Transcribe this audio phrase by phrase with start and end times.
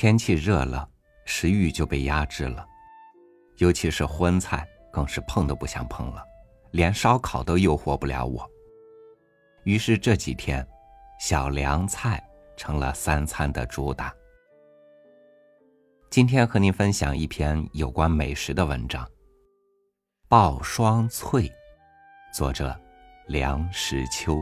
[0.00, 0.88] 天气热了，
[1.24, 2.64] 食欲就被压制了，
[3.56, 6.24] 尤其是荤菜，更是碰都不想碰了，
[6.70, 8.48] 连烧烤都诱惑不了我。
[9.64, 10.64] 于是这几天，
[11.18, 12.24] 小凉菜
[12.56, 14.14] 成了三餐的主打。
[16.10, 19.04] 今天和您分享一篇有关美食的文章，
[20.28, 21.42] 《鲍双脆》，
[22.32, 22.80] 作者
[23.26, 24.38] 梁实秋。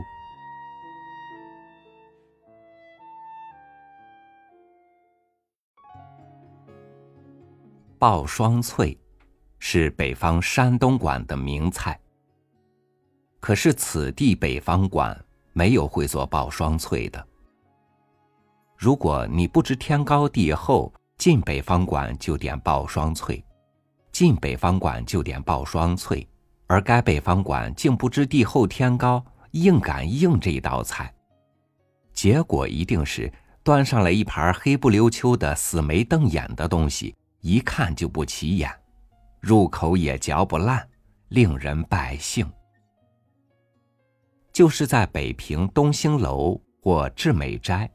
[7.99, 8.95] 鲍双脆
[9.57, 11.99] 是北方山东馆的名菜，
[13.39, 15.19] 可是此地北方馆
[15.51, 17.27] 没有会做鲍双脆的。
[18.77, 23.43] 如果你不知天高地厚，进北方馆就点鲍双脆，
[24.11, 26.27] 进北方馆就点鲍双脆，
[26.67, 31.11] 而该北方馆竟不知地厚天高，硬敢应这道菜，
[32.13, 38.71] 结果一定是端上来一盘黑不溜秋的死眉瞪眼的东西，一看就不起眼，
[39.39, 40.87] 入口也嚼不烂，
[41.29, 42.51] 令人败兴。
[44.51, 47.89] 就是在北平东兴楼或致美斋，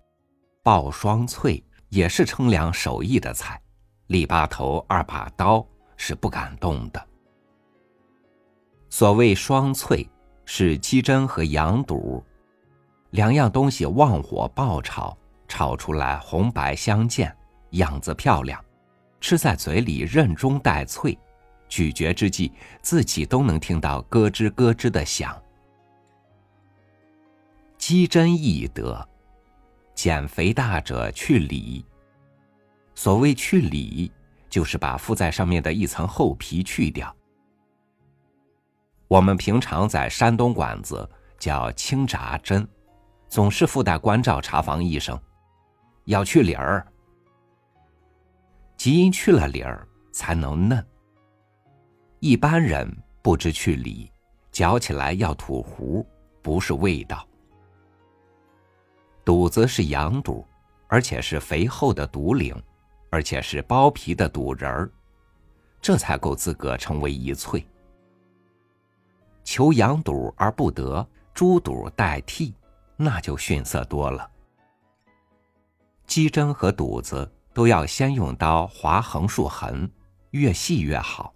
[0.62, 1.62] 爆双脆。
[1.92, 3.60] 也是称量手艺的菜，
[4.06, 5.62] 利把头二把刀
[5.94, 7.06] 是不敢动的。
[8.88, 10.08] 所谓双脆，
[10.46, 12.24] 是鸡胗和羊肚，
[13.10, 15.14] 两样东西旺火爆炒，
[15.46, 17.30] 炒出来红白相间，
[17.72, 18.58] 样子漂亮，
[19.22, 21.16] 吃在嘴里韧中带脆，
[21.68, 25.40] 咀嚼之际自己都能听到咯吱咯吱的响。
[27.78, 29.08] 鸡胗易得。
[29.94, 31.84] 减肥大者去里。
[32.94, 34.10] 所谓去里，
[34.50, 37.14] 就是把附在上面的一层厚皮去掉。
[39.06, 42.66] 我们平常在山东馆子叫清炸针，
[43.28, 45.16] 总是附带关照查房医生，
[46.06, 46.84] 要去里儿。
[48.82, 50.84] 即因去了里儿才能嫩。
[52.18, 54.10] 一般人不知去里，
[54.50, 56.04] 嚼起来要吐糊，
[56.42, 57.24] 不是味道。
[59.24, 60.44] 肚子是羊肚，
[60.88, 62.60] 而且是肥厚的肚领，
[63.08, 64.90] 而且是剥皮的肚仁儿，
[65.80, 67.64] 这才够资格称为一脆。
[69.44, 72.52] 求羊肚而不得，猪肚代替，
[72.96, 74.28] 那就逊色多了。
[76.04, 79.90] 鸡胗和肚子都要先用刀划横竖痕，
[80.30, 81.32] 越细越好，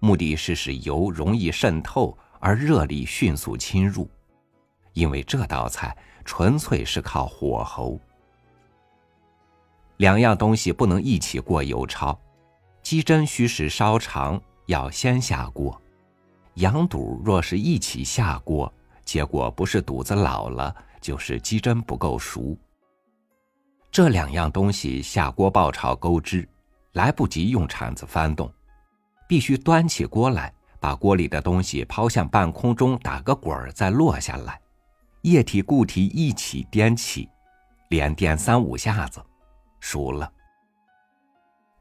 [0.00, 4.08] 目的是使油容易渗透，而热力迅速侵入。
[4.92, 5.96] 因为这道菜。
[6.24, 7.98] 纯粹是靠火候，
[9.96, 12.16] 两样东西不能一起过油焯。
[12.80, 15.76] 鸡胗需时稍长，要先下锅；
[16.54, 18.72] 羊肚若是一起下锅，
[19.04, 22.56] 结果不是肚子老了，就是鸡胗不够熟。
[23.92, 26.48] 这两样东西下锅爆炒勾汁，
[26.92, 28.50] 来不及用铲子翻动，
[29.28, 34.58] 必须端起锅来，把锅里的东西抛向半空中打个滚儿，再落下来。
[35.20, 37.28] 液体固体一起颠起，
[37.90, 39.22] 连颠三五下子，
[39.78, 40.32] 熟了。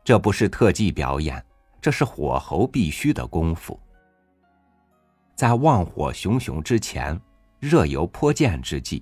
[0.04, 1.42] 这不是特技表演，
[1.80, 3.80] 这是火候必须的功夫。
[5.34, 7.18] 在旺火熊熊之前，
[7.58, 9.02] 热油泼溅之际，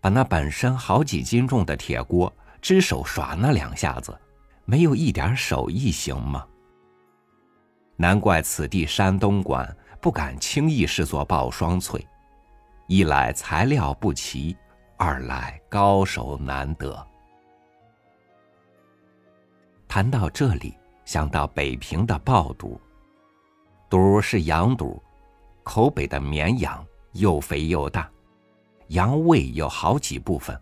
[0.00, 2.32] 把那本身好几斤重的铁锅，
[2.66, 4.12] 只手耍那两下子，
[4.64, 6.44] 没有一点手艺行吗？
[7.94, 12.04] 难怪此地山东馆不敢轻易试做鲍双脆。
[12.88, 14.56] 一来材料不齐，
[14.96, 17.06] 二来高手难得。
[19.86, 22.80] 谈到这里，想到北平的爆肚，
[23.88, 25.00] 肚是羊肚，
[25.62, 28.10] 口北的绵羊，又肥又大，
[28.88, 30.60] 羊胃有好几部分，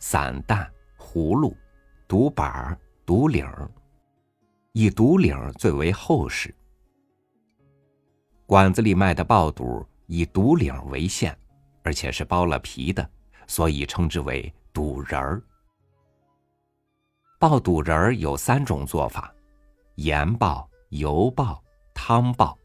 [0.00, 0.68] 散蛋、
[1.08, 1.56] 葫芦、
[2.06, 3.46] 独板、独领
[4.72, 6.54] 以独领最为厚实。
[8.46, 9.86] 馆子里卖的爆肚。
[10.10, 11.38] 以独领为馅，
[11.82, 13.06] 而且是剥了皮的，
[13.46, 15.42] 所以称之为肚仁儿。
[17.38, 19.30] 爆肚仁儿有三种做法：
[19.96, 21.62] 盐爆、油爆、
[21.92, 22.56] 汤爆。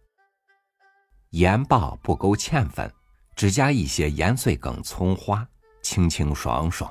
[1.32, 2.90] 盐爆不勾芡粉，
[3.36, 5.46] 只加一些盐碎梗、葱花，
[5.82, 6.90] 清清爽爽；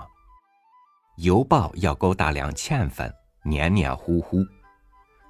[1.17, 3.13] 油爆要勾大量芡粉，
[3.45, 4.39] 黏黏糊糊；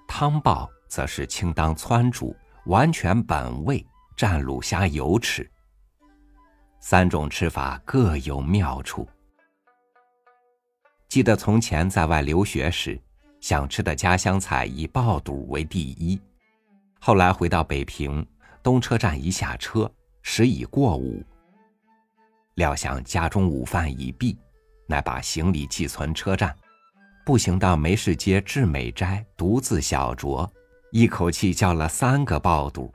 [0.07, 2.35] 汤爆则是清当汆煮，
[2.67, 3.85] 完全本味。
[4.15, 5.51] 蘸卤虾油吃，
[6.81, 9.09] 三种吃法各有妙处。
[11.09, 13.01] 记得从前在外留学时，
[13.41, 16.21] 想吃的家乡菜以爆肚为第一。
[17.01, 18.25] 后来回到北平
[18.63, 19.91] 东车站一下车，
[20.21, 21.25] 时已过午。
[22.55, 24.39] 料想家中午饭已毕，
[24.93, 26.55] 乃把行李寄存车站，
[27.25, 30.47] 步行到梅市街至美斋，独自小酌，
[30.91, 32.93] 一口气叫了三个爆肚，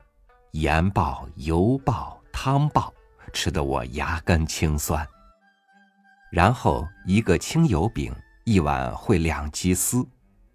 [0.52, 2.94] 盐爆、油爆、汤爆，
[3.32, 5.04] 吃得我牙根青酸。
[6.30, 8.14] 然后一个清油饼，
[8.44, 10.06] 一碗烩两鸡丝，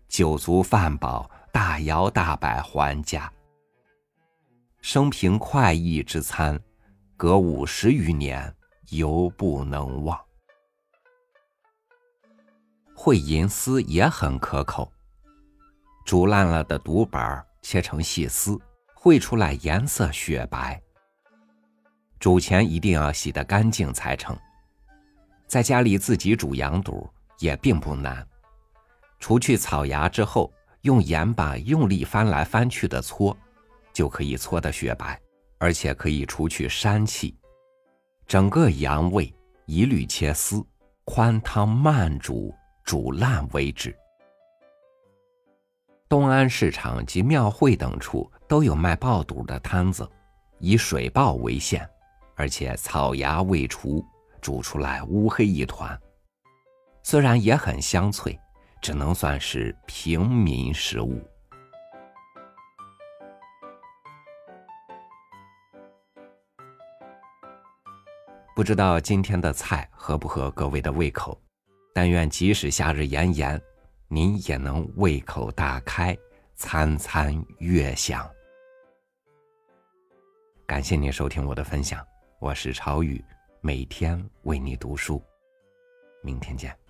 [0.07, 3.29] 酒足饭饱，大摇大摆还家。
[4.79, 6.57] 生平快意之餐，
[7.17, 8.55] 隔五十余年，
[8.91, 10.17] 犹不能忘。
[13.05, 14.89] 烩银丝也很可口，
[16.05, 18.57] 煮烂了的肚板切成细丝，
[18.95, 20.81] 烩出来颜色雪白。
[22.17, 24.33] 煮前一定要洗得干净才成。
[25.47, 27.05] 在家里自己煮羊肚
[27.39, 28.25] 也并不难，
[29.19, 30.49] 除去草芽之后，
[30.83, 33.37] 用盐巴用力翻来翻去的搓，
[33.91, 35.19] 就可以搓得雪白，
[35.57, 37.37] 而且可以除去膻气。
[38.25, 39.35] 整个羊胃
[39.65, 40.65] 一律切丝，
[41.03, 42.55] 宽汤慢煮，
[42.93, 43.97] 煮烂为止。
[46.07, 50.07] 东安市场及庙会等处都有卖爆肚的摊子，
[50.59, 51.89] 以水爆为限，
[52.35, 54.05] 而且草芽未除。
[54.39, 55.99] 煮出来乌黑一团，
[57.01, 58.39] 虽然也很香脆，
[58.79, 61.19] 只能算是平民食物。
[68.55, 71.42] 不知道今天的菜合不合各位的胃口？
[71.93, 73.61] 但愿即使夏日炎炎，
[74.07, 76.17] 您也能胃口大开，
[76.55, 78.27] 餐餐悦享。
[80.65, 82.05] 感谢您收听我的分享，
[82.39, 83.23] 我是朝雨。
[83.61, 85.21] 每天为你读书，
[86.21, 86.82] 明天见。